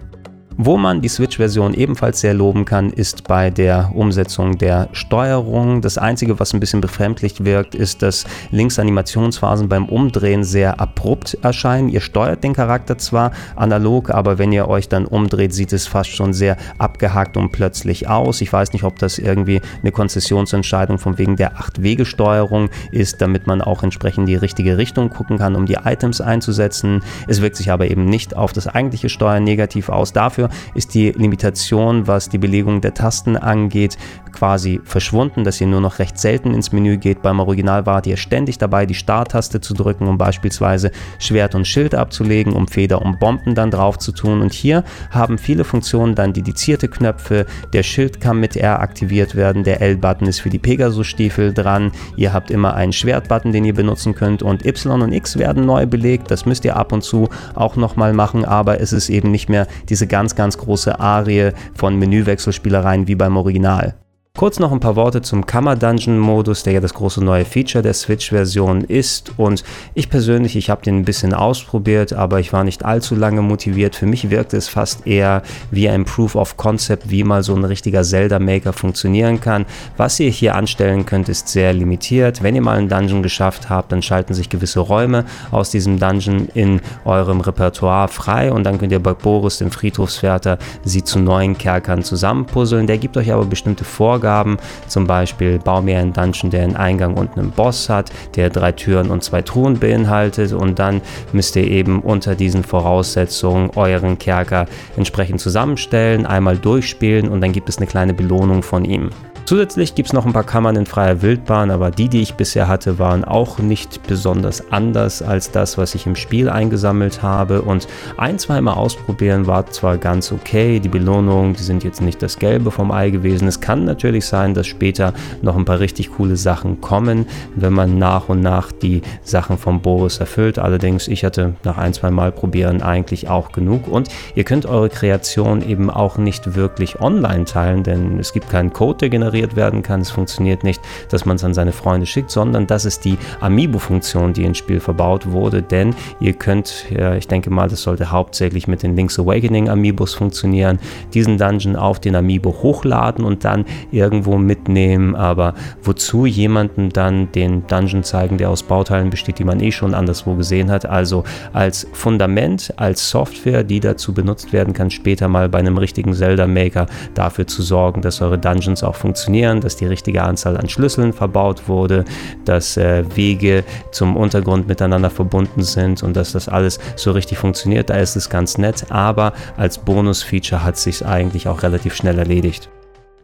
Wo 0.58 0.78
man 0.78 1.02
die 1.02 1.10
Switch-Version 1.10 1.74
ebenfalls 1.74 2.22
sehr 2.22 2.34
loben 2.34 2.64
kann, 2.64 2.90
ist 2.90 3.28
bei 3.28 3.50
der 3.50 3.92
Umsetzung 3.94 4.58
der 4.58 4.88
Steuerung. 4.94 5.82
Das 5.82 5.98
Einzige, 5.98 6.40
was 6.40 6.54
ein 6.54 6.62
bisschen 6.62 6.80
befremdlich 6.80 7.44
wirkt, 7.44 7.76
ist, 7.76 8.02
dass 8.02 8.24
links 8.52 8.80
Animationsphasen 8.80 9.68
beim 9.68 9.84
Umdrehen 9.84 10.46
sehr 10.46 10.80
abrupt 10.80 11.38
erscheinen. 11.42 11.90
Ihr 11.90 12.00
steuert 12.00 12.42
den 12.42 12.54
Charakter 12.54 12.98
zwar 12.98 13.32
analog, 13.58 14.12
aber 14.12 14.38
wenn 14.38 14.54
ihr 14.54 14.70
euch 14.70 14.88
dann 14.88 15.06
umdreht, 15.06 15.54
sieht 15.54 15.74
es 15.74 15.88
fast 15.88 16.12
schon 16.12 16.32
sehr 16.32 16.56
abgehakt 16.78 17.36
und 17.36 17.52
plötzlich 17.52 18.08
aus. 18.08 18.40
Ich 18.40 18.54
weiß 18.54 18.72
nicht, 18.72 18.86
ob 18.86 18.98
das 18.98 19.20
irgendwie 19.20 19.60
eine 19.82 19.92
Konzessionsentscheidung 19.92 21.00
von 21.00 21.18
wegen 21.18 21.36
der 21.36 21.58
8-Wege-Steuerung 21.58 22.70
ist, 22.92 23.22
damit 23.22 23.46
man 23.46 23.62
auch 23.62 23.84
entsprechend 23.84 24.30
die 24.30 24.36
richtige 24.36 24.78
Richtung 24.78 25.10
gucken 25.10 25.38
kann, 25.38 25.58
um 25.58 25.66
die 25.66 25.80
Items 25.84 26.22
einzusetzen. 26.22 27.04
Es 27.28 27.42
wirkt 27.42 27.58
sich 27.58 27.72
aber 27.72 27.92
eben 27.92 28.06
nicht 28.06 28.38
auf 28.38 28.54
das 28.54 28.70
eigentliche 28.70 29.10
Steuern 29.10 29.44
negativ 29.44 29.90
aus. 29.90 30.14
Dafür 30.14 30.45
Dafür 30.46 30.50
ist 30.76 30.94
die 30.94 31.12
Limitation, 31.12 32.08
was 32.08 32.30
die 32.30 32.38
Belegung 32.38 32.82
der 32.82 32.94
Tasten 32.94 33.38
angeht, 33.38 33.98
quasi 34.32 34.82
verschwunden, 34.84 35.44
dass 35.44 35.62
ihr 35.62 35.68
nur 35.68 35.82
noch 35.82 36.00
recht 36.00 36.20
selten 36.20 36.54
ins 36.54 36.72
Menü 36.72 36.98
geht. 36.98 37.22
Beim 37.22 37.40
Original 37.40 37.86
wart 37.86 38.06
ihr 38.06 38.18
ständig 38.18 38.58
dabei, 38.58 38.86
die 38.86 38.94
Starttaste 38.94 39.62
zu 39.62 39.74
drücken, 39.74 40.08
um 40.08 40.18
beispielsweise 40.18 40.92
Schwert 41.20 41.56
und 41.56 41.66
Schild 41.66 41.96
abzulegen, 41.96 42.54
um 42.54 42.68
Feder 42.68 43.02
und 43.02 43.20
Bomben 43.20 43.56
dann 43.56 43.72
drauf 43.72 43.98
zu 43.98 44.12
tun. 44.12 44.42
Und 44.42 44.54
hier 44.54 44.84
haben 45.10 45.38
viele 45.38 45.64
Funktionen 45.64 46.16
dann 46.16 46.34
dedizierte 46.34 46.90
Knöpfe. 46.90 47.46
Der 47.72 47.84
Schild 47.84 48.20
kann 48.20 48.40
mit 48.40 48.58
R 48.58 48.82
aktiviert 48.82 49.36
werden, 49.36 49.64
der 49.64 49.82
L-Button 49.82 50.28
ist 50.28 50.42
für 50.42 50.50
die 50.50 50.60
Pegasus-Stiefel 50.60 51.54
dran. 51.54 51.92
Ihr 52.18 52.34
habt 52.34 52.52
immer 52.52 52.74
einen 52.74 52.94
Schwert-Button, 52.94 53.54
den 53.54 53.64
ihr 53.64 53.74
benutzen 53.74 54.16
könnt 54.16 54.44
und 54.44 54.66
Y 54.66 55.02
und 55.02 55.14
X 55.14 55.38
werden 55.38 55.66
neu 55.66 55.86
belegt. 55.86 56.30
Das 56.30 56.46
müsst 56.46 56.66
ihr 56.66 56.76
ab 56.76 56.92
und 56.92 57.04
zu 57.04 57.30
auch 57.54 57.78
nochmal 57.78 58.12
machen, 58.12 58.44
aber 58.44 58.82
es 58.82 58.92
ist 58.92 59.10
eben 59.10 59.32
nicht 59.32 59.48
mehr 59.48 59.68
diese 59.88 60.08
ganz, 60.08 60.35
ganz 60.36 60.58
große 60.58 61.00
Arie 61.00 61.52
von 61.76 61.98
Menüwechselspielereien 61.98 63.08
wie 63.08 63.16
beim 63.16 63.38
Original. 63.38 63.96
Kurz 64.38 64.60
noch 64.60 64.74
ein 64.74 64.82
paar 64.82 64.98
Worte 64.98 65.22
zum 65.22 65.46
Kammer-Dungeon-Modus, 65.46 66.64
der 66.64 66.74
ja 66.74 66.80
das 66.82 66.94
große 66.94 67.24
neue 67.24 67.46
Feature 67.46 67.82
der 67.82 67.94
Switch-Version 67.94 68.82
ist. 68.82 69.32
Und 69.38 69.64
ich 69.94 70.10
persönlich, 70.10 70.58
ich 70.58 70.70
habe 70.70 70.82
den 70.82 70.98
ein 70.98 71.06
bisschen 71.06 71.34
ausprobiert, 71.34 72.12
aber 72.12 72.42
ich 72.42 72.52
war 72.52 72.66
nicht 72.66 72.84
allzu 72.84 73.16
lange 73.16 73.42
motiviert. 73.42 73.96
Für 73.96 74.08
mich 74.08 74.30
wirkte 74.30 74.58
es 74.58 74.68
fast 74.68 75.08
eher 75.08 75.42
wie 75.72 75.88
ein 75.88 76.04
Proof 76.04 76.36
of 76.36 76.58
Concept, 76.58 77.10
wie 77.10 77.24
mal 77.24 77.44
so 77.44 77.56
ein 77.56 77.64
richtiger 77.64 78.04
Zelda-Maker 78.04 78.74
funktionieren 78.74 79.40
kann. 79.40 79.66
Was 79.96 80.20
ihr 80.20 80.32
hier 80.32 80.56
anstellen 80.56 81.06
könnt, 81.06 81.30
ist 81.30 81.48
sehr 81.48 81.72
limitiert. 81.72 82.44
Wenn 82.44 82.56
ihr 82.56 82.62
mal 82.62 82.78
einen 82.78 82.90
Dungeon 82.90 83.24
geschafft 83.24 83.70
habt, 83.70 83.94
dann 83.94 84.02
schalten 84.02 84.34
sich 84.34 84.50
gewisse 84.50 84.82
Räume 84.82 85.24
aus 85.52 85.70
diesem 85.70 85.98
Dungeon 85.98 86.50
in 86.54 86.82
eurem 87.06 87.40
Repertoire 87.40 88.10
frei 88.10 88.52
und 88.52 88.66
dann 88.66 88.80
könnt 88.80 88.92
ihr 88.92 89.02
bei 89.02 89.14
Boris, 89.14 89.60
dem 89.60 89.72
Friedhofswärter, 89.72 90.58
sie 90.84 91.06
zu 91.06 91.20
neuen 91.20 91.58
Kerkern 91.58 92.04
zusammenpuzzeln. 92.04 92.86
Der 92.86 92.98
gibt 92.98 93.16
euch 93.16 93.32
aber 93.32 93.46
bestimmte 93.46 93.86
Vorgaben 93.86 94.25
Vorgaben. 94.26 94.58
Zum 94.88 95.06
Beispiel 95.06 95.60
bau 95.60 95.82
mir 95.84 96.00
einen 96.00 96.12
Dungeon, 96.12 96.50
der 96.50 96.64
einen 96.64 96.76
Eingang 96.76 97.14
und 97.14 97.38
einen 97.38 97.52
Boss 97.52 97.90
hat, 97.90 98.12
der 98.36 98.50
drei 98.50 98.72
Türen 98.72 99.12
und 99.12 99.24
zwei 99.24 99.44
Truhen 99.44 99.78
beinhaltet 99.78 100.52
und 100.52 100.80
dann 100.80 101.02
müsst 101.32 101.56
ihr 101.56 101.68
eben 101.68 102.02
unter 102.02 102.34
diesen 102.34 102.64
Voraussetzungen 102.64 103.70
euren 103.76 104.18
Kerker 104.18 104.66
entsprechend 104.98 105.42
zusammenstellen, 105.42 106.26
einmal 106.26 106.58
durchspielen 106.58 107.30
und 107.30 107.42
dann 107.42 107.52
gibt 107.52 107.70
es 107.70 107.78
eine 107.78 107.86
kleine 107.86 108.16
Belohnung 108.16 108.64
von 108.64 108.84
ihm. 108.84 109.12
Zusätzlich 109.46 109.94
gibt 109.94 110.08
es 110.08 110.14
noch 110.14 110.26
ein 110.26 110.34
paar 110.34 110.44
Kammern 110.44 110.76
in 110.76 110.88
freier 110.88 111.22
Wildbahn, 111.22 111.70
aber 111.70 111.92
die, 111.92 112.10
die 112.10 112.24
ich 112.24 112.34
bisher 112.34 112.68
hatte, 112.68 112.98
waren 112.98 113.24
auch 113.24 113.60
nicht 113.60 114.02
besonders 114.08 114.72
anders 114.72 115.22
als 115.22 115.52
das, 115.52 115.78
was 115.78 115.94
ich 115.94 116.08
im 116.08 116.16
Spiel 116.16 116.50
eingesammelt 116.50 117.22
habe. 117.22 117.62
Und 117.62 117.88
ein, 118.18 118.40
zweimal 118.40 118.74
ausprobieren 118.74 119.46
war 119.46 119.68
zwar 119.68 120.00
ganz 120.00 120.32
okay, 120.32 120.80
die 120.80 120.90
Belohnungen, 120.90 121.54
die 121.54 121.62
sind 121.62 121.84
jetzt 121.84 122.02
nicht 122.02 122.24
das 122.24 122.40
Gelbe 122.40 122.72
vom 122.72 122.90
Ei 122.90 123.12
gewesen. 123.12 123.48
Es 123.48 123.62
kann 123.62 123.86
natürlich 123.86 124.26
sein, 124.26 124.56
dass 124.56 124.66
später 124.66 125.14
noch 125.44 125.56
ein 125.56 125.66
paar 125.66 125.80
richtig 125.80 126.14
coole 126.14 126.38
Sachen 126.38 126.82
kommen, 126.82 127.28
wenn 127.56 127.74
man 127.74 128.00
nach 128.00 128.30
und 128.30 128.42
nach 128.42 128.72
die 128.72 129.04
Sachen 129.22 129.60
vom 129.60 129.80
Boris 129.80 130.18
erfüllt. 130.18 130.58
Allerdings, 130.58 131.08
ich 131.08 131.24
hatte 131.24 131.54
nach 131.64 131.78
ein, 131.78 131.94
zwei 131.94 132.10
Mal 132.10 132.32
probieren 132.32 132.82
eigentlich 132.82 133.30
auch 133.30 133.52
genug. 133.52 133.88
Und 133.88 134.10
ihr 134.34 134.44
könnt 134.44 134.66
eure 134.66 134.90
Kreation 134.90 135.62
eben 135.62 135.92
auch 135.92 136.18
nicht 136.18 136.56
wirklich 136.56 137.00
online 137.00 137.46
teilen, 137.46 137.84
denn 137.84 138.18
es 138.18 138.34
gibt 138.34 138.50
keinen 138.50 138.74
Code, 138.74 138.98
der 139.02 139.10
generiert 139.10 139.35
generiert 139.36 139.56
werden 139.56 139.82
kann. 139.82 140.02
Es 140.02 140.12
funktioniert 140.12 140.64
nicht, 140.64 140.82
dass 141.10 141.26
man 141.26 141.36
es 141.36 141.44
an 141.44 141.54
seine 141.54 141.72
Freunde 141.72 142.06
schickt, 142.06 142.32
sondern 142.32 142.68
das 142.68 142.86
ist 142.86 143.04
die 143.06 143.18
Amiibo-Funktion, 143.42 144.34
die 144.34 144.44
ins 144.44 144.58
Spiel 144.58 144.80
verbaut 144.80 145.32
wurde. 145.32 145.62
Denn 145.62 145.94
ihr 146.20 146.34
könnt, 146.34 146.86
ja, 146.90 147.16
ich 147.16 147.28
denke 147.28 147.50
mal, 147.50 147.68
das 147.68 147.84
sollte 147.84 148.12
hauptsächlich 148.12 148.68
mit 148.68 148.84
den 148.84 148.96
Link's 148.96 149.20
Awakening 149.20 149.70
Amiibos 149.70 150.14
funktionieren, 150.14 150.80
diesen 151.14 151.38
Dungeon 151.38 151.76
auf 151.76 152.00
den 152.00 152.16
Amiibo 152.16 152.56
hochladen 152.64 153.26
und 153.26 153.44
dann 153.44 153.66
irgendwo 153.92 154.38
mitnehmen. 154.38 155.16
Aber 155.16 155.54
wozu 155.84 156.26
jemanden 156.26 156.90
dann 156.90 157.32
den 157.34 157.68
Dungeon 157.68 158.04
zeigen, 158.04 158.38
der 158.38 158.50
aus 158.50 158.64
Bauteilen 158.64 159.10
besteht, 159.10 159.40
die 159.40 159.44
man 159.44 159.60
eh 159.60 159.72
schon 159.72 159.94
anderswo 159.94 160.36
gesehen 160.36 160.72
hat? 160.72 160.86
Also 160.86 161.24
als 161.52 161.88
Fundament, 161.92 162.74
als 162.78 163.10
Software, 163.10 163.64
die 163.64 163.80
dazu 163.80 164.14
benutzt 164.14 164.54
werden 164.54 164.74
kann, 164.74 164.90
später 164.90 165.28
mal 165.28 165.50
bei 165.50 165.60
einem 165.60 165.78
richtigen 165.78 166.14
Zelda-Maker 166.14 166.86
dafür 167.14 167.48
zu 167.48 167.62
sorgen, 167.62 168.02
dass 168.02 168.22
eure 168.22 168.38
Dungeons 168.38 168.84
auch 168.84 168.96
funktionieren 168.96 169.25
funktionieren, 169.26 169.60
dass 169.60 169.76
die 169.76 169.88
richtige 169.88 170.22
Anzahl 170.22 170.56
an 170.56 170.70
Schlüsseln 170.70 171.12
verbaut 171.12 171.68
wurde, 171.68 172.06
dass 172.46 172.78
äh, 172.78 173.04
Wege 173.16 173.64
zum 173.92 174.16
Untergrund 174.16 174.68
miteinander 174.68 175.10
verbunden 175.10 175.64
sind 175.64 176.04
und 176.04 176.16
dass 176.16 176.34
das 176.34 176.48
alles 176.48 176.80
so 176.96 177.12
richtig 177.12 177.40
funktioniert. 177.40 177.90
Da 177.90 177.96
ist 177.96 178.16
es 178.16 178.30
ganz 178.30 178.60
nett, 178.60 178.86
aber 178.92 179.34
als 179.58 179.80
Bonus-Feature 179.80 180.64
hat 180.64 180.78
sich 180.78 181.04
eigentlich 181.06 181.48
auch 181.48 181.64
relativ 181.64 181.96
schnell 181.96 182.20
erledigt. 182.20 182.70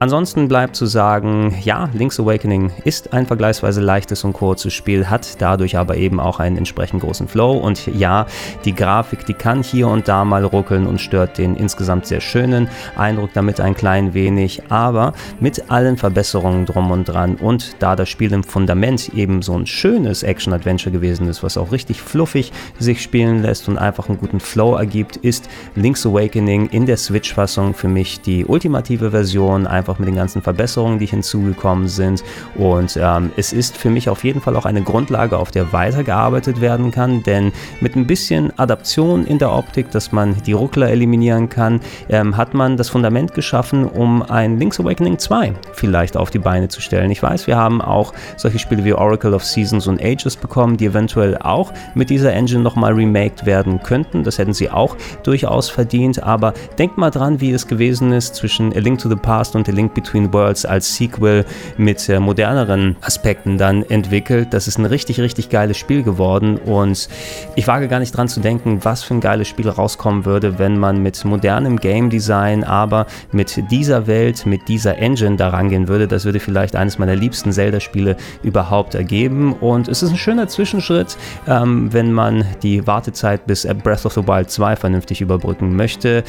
Ansonsten 0.01 0.47
bleibt 0.47 0.75
zu 0.75 0.87
sagen, 0.87 1.55
ja, 1.61 1.87
Link's 1.93 2.19
Awakening 2.19 2.71
ist 2.85 3.13
ein 3.13 3.27
vergleichsweise 3.27 3.81
leichtes 3.81 4.23
und 4.23 4.33
kurzes 4.33 4.73
Spiel, 4.73 5.11
hat 5.11 5.39
dadurch 5.39 5.77
aber 5.77 5.95
eben 5.95 6.19
auch 6.19 6.39
einen 6.39 6.57
entsprechend 6.57 7.03
großen 7.03 7.27
Flow. 7.27 7.51
Und 7.51 7.85
ja, 7.85 8.25
die 8.65 8.73
Grafik, 8.73 9.27
die 9.27 9.35
kann 9.35 9.61
hier 9.61 9.87
und 9.87 10.07
da 10.07 10.25
mal 10.25 10.43
ruckeln 10.43 10.87
und 10.87 10.99
stört 10.99 11.37
den 11.37 11.55
insgesamt 11.55 12.07
sehr 12.07 12.19
schönen 12.19 12.67
Eindruck 12.95 13.29
damit 13.35 13.59
ein 13.59 13.75
klein 13.75 14.15
wenig, 14.15 14.63
aber 14.71 15.13
mit 15.39 15.69
allen 15.69 15.97
Verbesserungen 15.97 16.65
drum 16.65 16.89
und 16.89 17.05
dran 17.05 17.35
und 17.35 17.75
da 17.77 17.95
das 17.95 18.09
Spiel 18.09 18.33
im 18.33 18.43
Fundament 18.43 19.09
eben 19.13 19.43
so 19.43 19.55
ein 19.55 19.67
schönes 19.67 20.23
Action-Adventure 20.23 20.91
gewesen 20.91 21.27
ist, 21.27 21.43
was 21.43 21.57
auch 21.57 21.71
richtig 21.71 22.01
fluffig 22.01 22.51
sich 22.79 23.03
spielen 23.03 23.43
lässt 23.43 23.69
und 23.69 23.77
einfach 23.77 24.09
einen 24.09 24.17
guten 24.17 24.39
Flow 24.39 24.73
ergibt, 24.73 25.17
ist 25.17 25.47
Link's 25.75 26.07
Awakening 26.07 26.69
in 26.69 26.87
der 26.87 26.97
Switch-Fassung 26.97 27.75
für 27.75 27.87
mich 27.87 28.19
die 28.21 28.45
ultimative 28.45 29.11
Version, 29.11 29.67
einfach 29.67 29.90
einfach 29.91 29.99
mit 29.99 30.07
den 30.07 30.15
ganzen 30.15 30.41
Verbesserungen, 30.41 30.99
die 30.99 31.05
hinzugekommen 31.05 31.87
sind. 31.89 32.23
Und 32.55 32.97
ähm, 33.01 33.31
es 33.35 33.51
ist 33.51 33.77
für 33.77 33.89
mich 33.89 34.07
auf 34.07 34.23
jeden 34.23 34.39
Fall 34.39 34.55
auch 34.55 34.65
eine 34.65 34.81
Grundlage, 34.81 35.37
auf 35.37 35.51
der 35.51 35.73
weitergearbeitet 35.73 36.61
werden 36.61 36.91
kann, 36.91 37.23
denn 37.23 37.51
mit 37.81 37.95
ein 37.95 38.07
bisschen 38.07 38.57
Adaption 38.57 39.25
in 39.25 39.37
der 39.37 39.51
Optik, 39.51 39.91
dass 39.91 40.11
man 40.11 40.35
die 40.45 40.53
Ruckler 40.53 40.89
eliminieren 40.89 41.49
kann, 41.49 41.81
ähm, 42.09 42.37
hat 42.37 42.53
man 42.53 42.77
das 42.77 42.89
Fundament 42.89 43.33
geschaffen, 43.33 43.85
um 43.85 44.21
ein 44.23 44.57
Link's 44.57 44.79
Awakening 44.79 45.19
2 45.19 45.53
vielleicht 45.73 46.15
auf 46.15 46.29
die 46.29 46.39
Beine 46.39 46.69
zu 46.69 46.79
stellen. 46.79 47.11
Ich 47.11 47.21
weiß, 47.21 47.47
wir 47.47 47.57
haben 47.57 47.81
auch 47.81 48.13
solche 48.37 48.59
Spiele 48.59 48.85
wie 48.85 48.93
Oracle 48.93 49.33
of 49.33 49.43
Seasons 49.43 49.87
und 49.87 50.01
Ages 50.01 50.37
bekommen, 50.37 50.77
die 50.77 50.85
eventuell 50.85 51.37
auch 51.37 51.73
mit 51.95 52.09
dieser 52.09 52.31
Engine 52.31 52.61
nochmal 52.61 52.93
remaked 52.93 53.45
werden 53.45 53.83
könnten. 53.83 54.23
Das 54.23 54.37
hätten 54.37 54.53
sie 54.53 54.69
auch 54.69 54.95
durchaus 55.23 55.69
verdient, 55.69 56.23
aber 56.23 56.53
denkt 56.77 56.97
mal 56.97 57.09
dran, 57.09 57.41
wie 57.41 57.51
es 57.51 57.67
gewesen 57.67 58.13
ist 58.13 58.35
zwischen 58.35 58.73
A 58.73 58.79
Link 58.79 58.99
to 58.99 59.09
the 59.09 59.15
Past 59.15 59.55
und 59.55 59.67
A 59.67 59.71
Link 59.71 59.80
Link 59.81 59.95
Between 59.95 60.31
Worlds 60.31 60.63
als 60.65 60.95
Sequel 60.95 61.43
mit 61.77 62.07
äh, 62.07 62.19
moderneren 62.19 62.95
Aspekten 63.01 63.57
dann 63.57 63.81
entwickelt. 63.81 64.49
Das 64.51 64.67
ist 64.67 64.77
ein 64.77 64.85
richtig, 64.85 65.19
richtig 65.19 65.49
geiles 65.49 65.77
Spiel 65.77 66.03
geworden 66.03 66.57
und 66.57 67.09
ich 67.55 67.67
wage 67.67 67.87
gar 67.87 67.99
nicht 67.99 68.15
dran 68.15 68.27
zu 68.27 68.41
denken, 68.41 68.79
was 68.83 69.01
für 69.01 69.15
ein 69.15 69.21
geiles 69.21 69.47
Spiel 69.47 69.67
rauskommen 69.69 70.25
würde, 70.25 70.59
wenn 70.59 70.77
man 70.77 71.01
mit 71.01 71.25
modernem 71.25 71.77
Game 71.77 72.11
Design, 72.11 72.63
aber 72.63 73.07
mit 73.31 73.71
dieser 73.71 74.05
Welt, 74.05 74.45
mit 74.45 74.67
dieser 74.67 74.99
Engine 74.99 75.35
da 75.35 75.49
rangehen 75.49 75.87
würde. 75.87 76.07
Das 76.07 76.25
würde 76.25 76.39
vielleicht 76.39 76.75
eines 76.75 76.99
meiner 76.99 77.15
liebsten 77.15 77.51
Zelda-Spiele 77.51 78.17
überhaupt 78.43 78.93
ergeben 78.93 79.53
und 79.53 79.87
es 79.87 80.03
ist 80.03 80.11
ein 80.11 80.17
schöner 80.17 80.47
Zwischenschritt, 80.47 81.17
ähm, 81.47 81.91
wenn 81.91 82.11
man 82.11 82.45
die 82.61 82.85
Wartezeit 82.85 83.47
bis 83.47 83.67
Breath 83.83 84.05
of 84.05 84.13
the 84.13 84.27
Wild 84.27 84.51
2 84.51 84.75
vernünftig 84.75 85.21
überbrücken 85.21 85.75
möchte. 85.75 86.23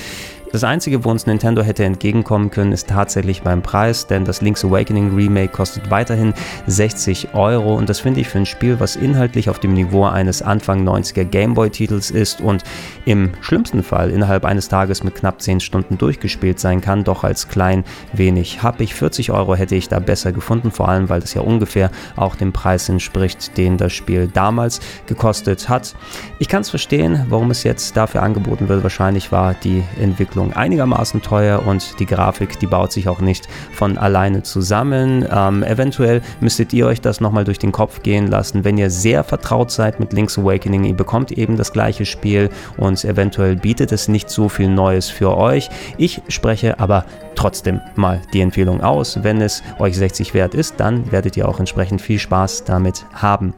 Das 0.52 0.64
einzige, 0.64 1.02
wo 1.02 1.10
uns 1.10 1.24
Nintendo 1.24 1.62
hätte 1.62 1.82
entgegenkommen 1.82 2.50
können, 2.50 2.72
ist 2.72 2.90
tatsächlich 2.90 3.40
beim 3.40 3.62
Preis, 3.62 4.06
denn 4.06 4.26
das 4.26 4.42
Link's 4.42 4.62
Awakening 4.62 5.14
Remake 5.14 5.48
kostet 5.48 5.90
weiterhin 5.90 6.34
60 6.66 7.32
Euro 7.32 7.74
und 7.74 7.88
das 7.88 8.00
finde 8.00 8.20
ich 8.20 8.28
für 8.28 8.36
ein 8.36 8.44
Spiel, 8.44 8.78
was 8.78 8.94
inhaltlich 8.94 9.48
auf 9.48 9.60
dem 9.60 9.72
Niveau 9.72 10.04
eines 10.04 10.42
Anfang 10.42 10.86
90er 10.86 11.24
Gameboy-Titels 11.24 12.10
ist 12.10 12.42
und 12.42 12.64
im 13.06 13.30
schlimmsten 13.40 13.82
Fall 13.82 14.10
innerhalb 14.10 14.44
eines 14.44 14.68
Tages 14.68 15.02
mit 15.02 15.14
knapp 15.14 15.40
10 15.40 15.60
Stunden 15.60 15.96
durchgespielt 15.96 16.60
sein 16.60 16.82
kann, 16.82 17.02
doch 17.02 17.24
als 17.24 17.48
klein 17.48 17.82
wenig 18.12 18.62
happig. 18.62 18.94
40 18.94 19.30
Euro 19.30 19.54
hätte 19.54 19.74
ich 19.74 19.88
da 19.88 20.00
besser 20.00 20.32
gefunden, 20.32 20.70
vor 20.70 20.90
allem 20.90 21.08
weil 21.08 21.20
das 21.20 21.32
ja 21.32 21.40
ungefähr 21.40 21.90
auch 22.14 22.36
dem 22.36 22.52
Preis 22.52 22.90
entspricht, 22.90 23.56
den 23.56 23.78
das 23.78 23.94
Spiel 23.94 24.28
damals 24.30 24.80
gekostet 25.06 25.70
hat. 25.70 25.94
Ich 26.38 26.48
kann 26.48 26.60
es 26.60 26.68
verstehen, 26.68 27.24
warum 27.30 27.50
es 27.50 27.62
jetzt 27.62 27.96
dafür 27.96 28.22
angeboten 28.22 28.68
wird. 28.68 28.82
Wahrscheinlich 28.82 29.32
war 29.32 29.54
die 29.54 29.82
Entwicklung 29.98 30.41
Entwicklung 30.42 30.52
einigermaßen 30.52 31.22
teuer 31.22 31.64
und 31.66 31.98
die 32.00 32.06
Grafik, 32.06 32.58
die 32.58 32.66
baut 32.66 32.92
sich 32.92 33.08
auch 33.08 33.20
nicht 33.20 33.48
von 33.72 33.98
alleine 33.98 34.42
zusammen. 34.42 35.26
Ähm, 35.30 35.62
eventuell 35.62 36.22
müsstet 36.40 36.72
ihr 36.72 36.86
euch 36.86 37.00
das 37.00 37.20
nochmal 37.20 37.44
durch 37.44 37.58
den 37.58 37.72
Kopf 37.72 38.02
gehen 38.02 38.26
lassen, 38.26 38.64
wenn 38.64 38.78
ihr 38.78 38.90
sehr 38.90 39.24
vertraut 39.24 39.70
seid 39.70 40.00
mit 40.00 40.12
Link's 40.12 40.38
Awakening. 40.38 40.84
Ihr 40.84 40.96
bekommt 40.96 41.32
eben 41.32 41.56
das 41.56 41.72
gleiche 41.72 42.04
Spiel 42.04 42.50
und 42.76 43.04
eventuell 43.04 43.56
bietet 43.56 43.92
es 43.92 44.08
nicht 44.08 44.30
so 44.30 44.48
viel 44.48 44.68
Neues 44.68 45.08
für 45.08 45.36
euch. 45.36 45.68
Ich 45.96 46.22
spreche 46.28 46.78
aber 46.80 47.04
trotzdem 47.34 47.80
mal 47.96 48.20
die 48.32 48.40
Empfehlung 48.40 48.80
aus. 48.80 49.22
Wenn 49.22 49.40
es 49.40 49.62
euch 49.78 49.96
60 49.96 50.34
wert 50.34 50.54
ist, 50.54 50.74
dann 50.78 51.10
werdet 51.12 51.36
ihr 51.36 51.48
auch 51.48 51.60
entsprechend 51.60 52.00
viel 52.00 52.18
Spaß 52.18 52.64
damit 52.64 53.04
haben. 53.14 53.54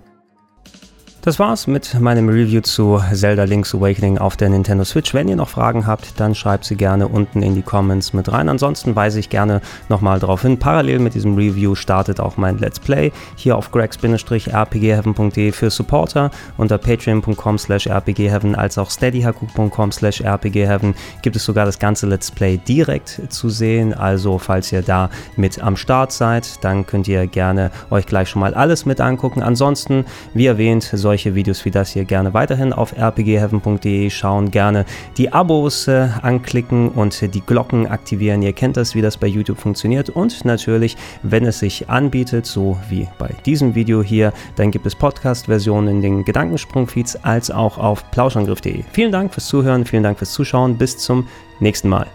Das 1.25 1.39
war's 1.39 1.67
mit 1.67 1.99
meinem 1.99 2.29
Review 2.29 2.61
zu 2.61 3.01
Zelda 3.11 3.45
Link's 3.45 3.75
Awakening 3.75 4.19
auf 4.19 4.37
der 4.37 4.51
Nintendo 4.51 4.85
Switch. 4.85 5.15
Wenn 5.15 5.27
ihr 5.27 5.37
noch 5.37 5.49
Fragen 5.49 5.87
habt, 5.87 6.21
dann 6.21 6.35
schreibt 6.35 6.67
sie 6.67 6.77
gerne 6.77 7.09
unten 7.09 7.43
in 7.43 7.55
die 7.55 7.63
Comments 7.63 8.13
mit 8.13 8.31
rein. 8.31 8.51
Ansonsten 8.51 8.95
weise 8.95 9.21
ich 9.21 9.31
gerne 9.31 9.63
nochmal 9.89 10.21
darauf 10.21 10.43
hin. 10.43 10.59
Parallel 10.59 10.99
mit 10.99 11.15
diesem 11.15 11.35
Review 11.35 11.77
startet 11.77 12.21
auch 12.21 12.37
mein 12.37 12.59
Let's 12.59 12.79
Play 12.79 13.11
hier 13.37 13.57
auf 13.57 13.71
gregs-rpgheaven.de 13.71 15.53
für 15.53 15.71
Supporter 15.71 16.31
unter 16.59 16.77
patreon.com 16.77 17.57
slash 17.57 17.89
rpgheaven 17.89 18.55
als 18.55 18.77
auch 18.77 18.91
steadyhaku.com 18.91 19.93
slash 19.93 20.23
rpgheaven 20.23 20.95
gibt 21.23 21.37
es 21.37 21.45
sogar 21.47 21.65
das 21.65 21.79
ganze 21.79 22.07
Let's 22.07 22.31
Play 22.31 22.59
direkt 22.59 23.23
zu 23.31 23.49
sehen. 23.49 23.95
Also 23.95 24.37
falls 24.37 24.71
ihr 24.73 24.83
da 24.83 25.09
mit 25.37 25.59
am 25.59 25.79
Start 25.79 26.13
seid, 26.13 26.63
dann 26.63 26.85
könnt 26.85 27.09
ihr 27.09 27.27
gerne 27.27 27.71
euch 27.89 28.05
gleich 28.05 28.29
schon 28.29 28.41
mal 28.41 28.53
alles 28.53 28.85
mit 28.85 29.01
angucken. 29.01 29.43
Ansonsten, 29.43 30.05
wie 30.35 30.45
erwähnt, 30.45 30.83
soll 30.93 31.14
solche 31.15 31.37
Videos 31.37 31.65
wie 31.65 31.71
das 31.71 31.93
hier 31.93 32.05
gerne 32.05 32.35
weiterhin 32.35 32.73
auf 32.73 32.93
rpgheaven.de 32.99 34.11
schauen, 34.11 34.51
gerne 34.51 34.85
die 35.17 35.33
Abos 35.33 35.87
äh, 35.87 36.09
anklicken 36.23 36.89
und 36.89 37.33
die 37.33 37.41
Glocken 37.41 37.87
aktivieren. 37.87 38.43
Ihr 38.43 38.53
kennt 38.53 38.77
das, 38.77 38.97
wie 38.97 39.01
das 39.01 39.17
bei 39.17 39.29
YouTube 39.29 39.59
funktioniert 39.59 40.11
und 40.11 40.45
natürlich, 40.45 40.97
wenn 41.23 41.47
es 41.47 41.61
sich 41.61 41.89
anbietet, 41.89 42.47
so 42.47 42.77
wie 42.89 43.07
bei 43.17 43.31
diesem 43.47 43.77
Video 43.77 44.03
hier, 44.03 44.33
dann 44.57 44.73
gibt 44.73 44.87
es 44.87 44.97
Podcast-Versionen 44.97 45.87
in 45.87 46.03
den 46.03 46.25
Gedankensprung-Feeds 46.25 47.23
als 47.23 47.53
auch 47.53 47.79
auf 47.79 48.11
plauschangriff.de. 48.11 48.83
Vielen 48.91 49.13
Dank 49.13 49.33
fürs 49.33 49.47
Zuhören, 49.47 49.85
vielen 49.85 50.03
Dank 50.03 50.19
fürs 50.19 50.33
Zuschauen, 50.33 50.77
bis 50.77 50.99
zum 50.99 51.29
nächsten 51.61 51.89
Mal. 51.89 52.09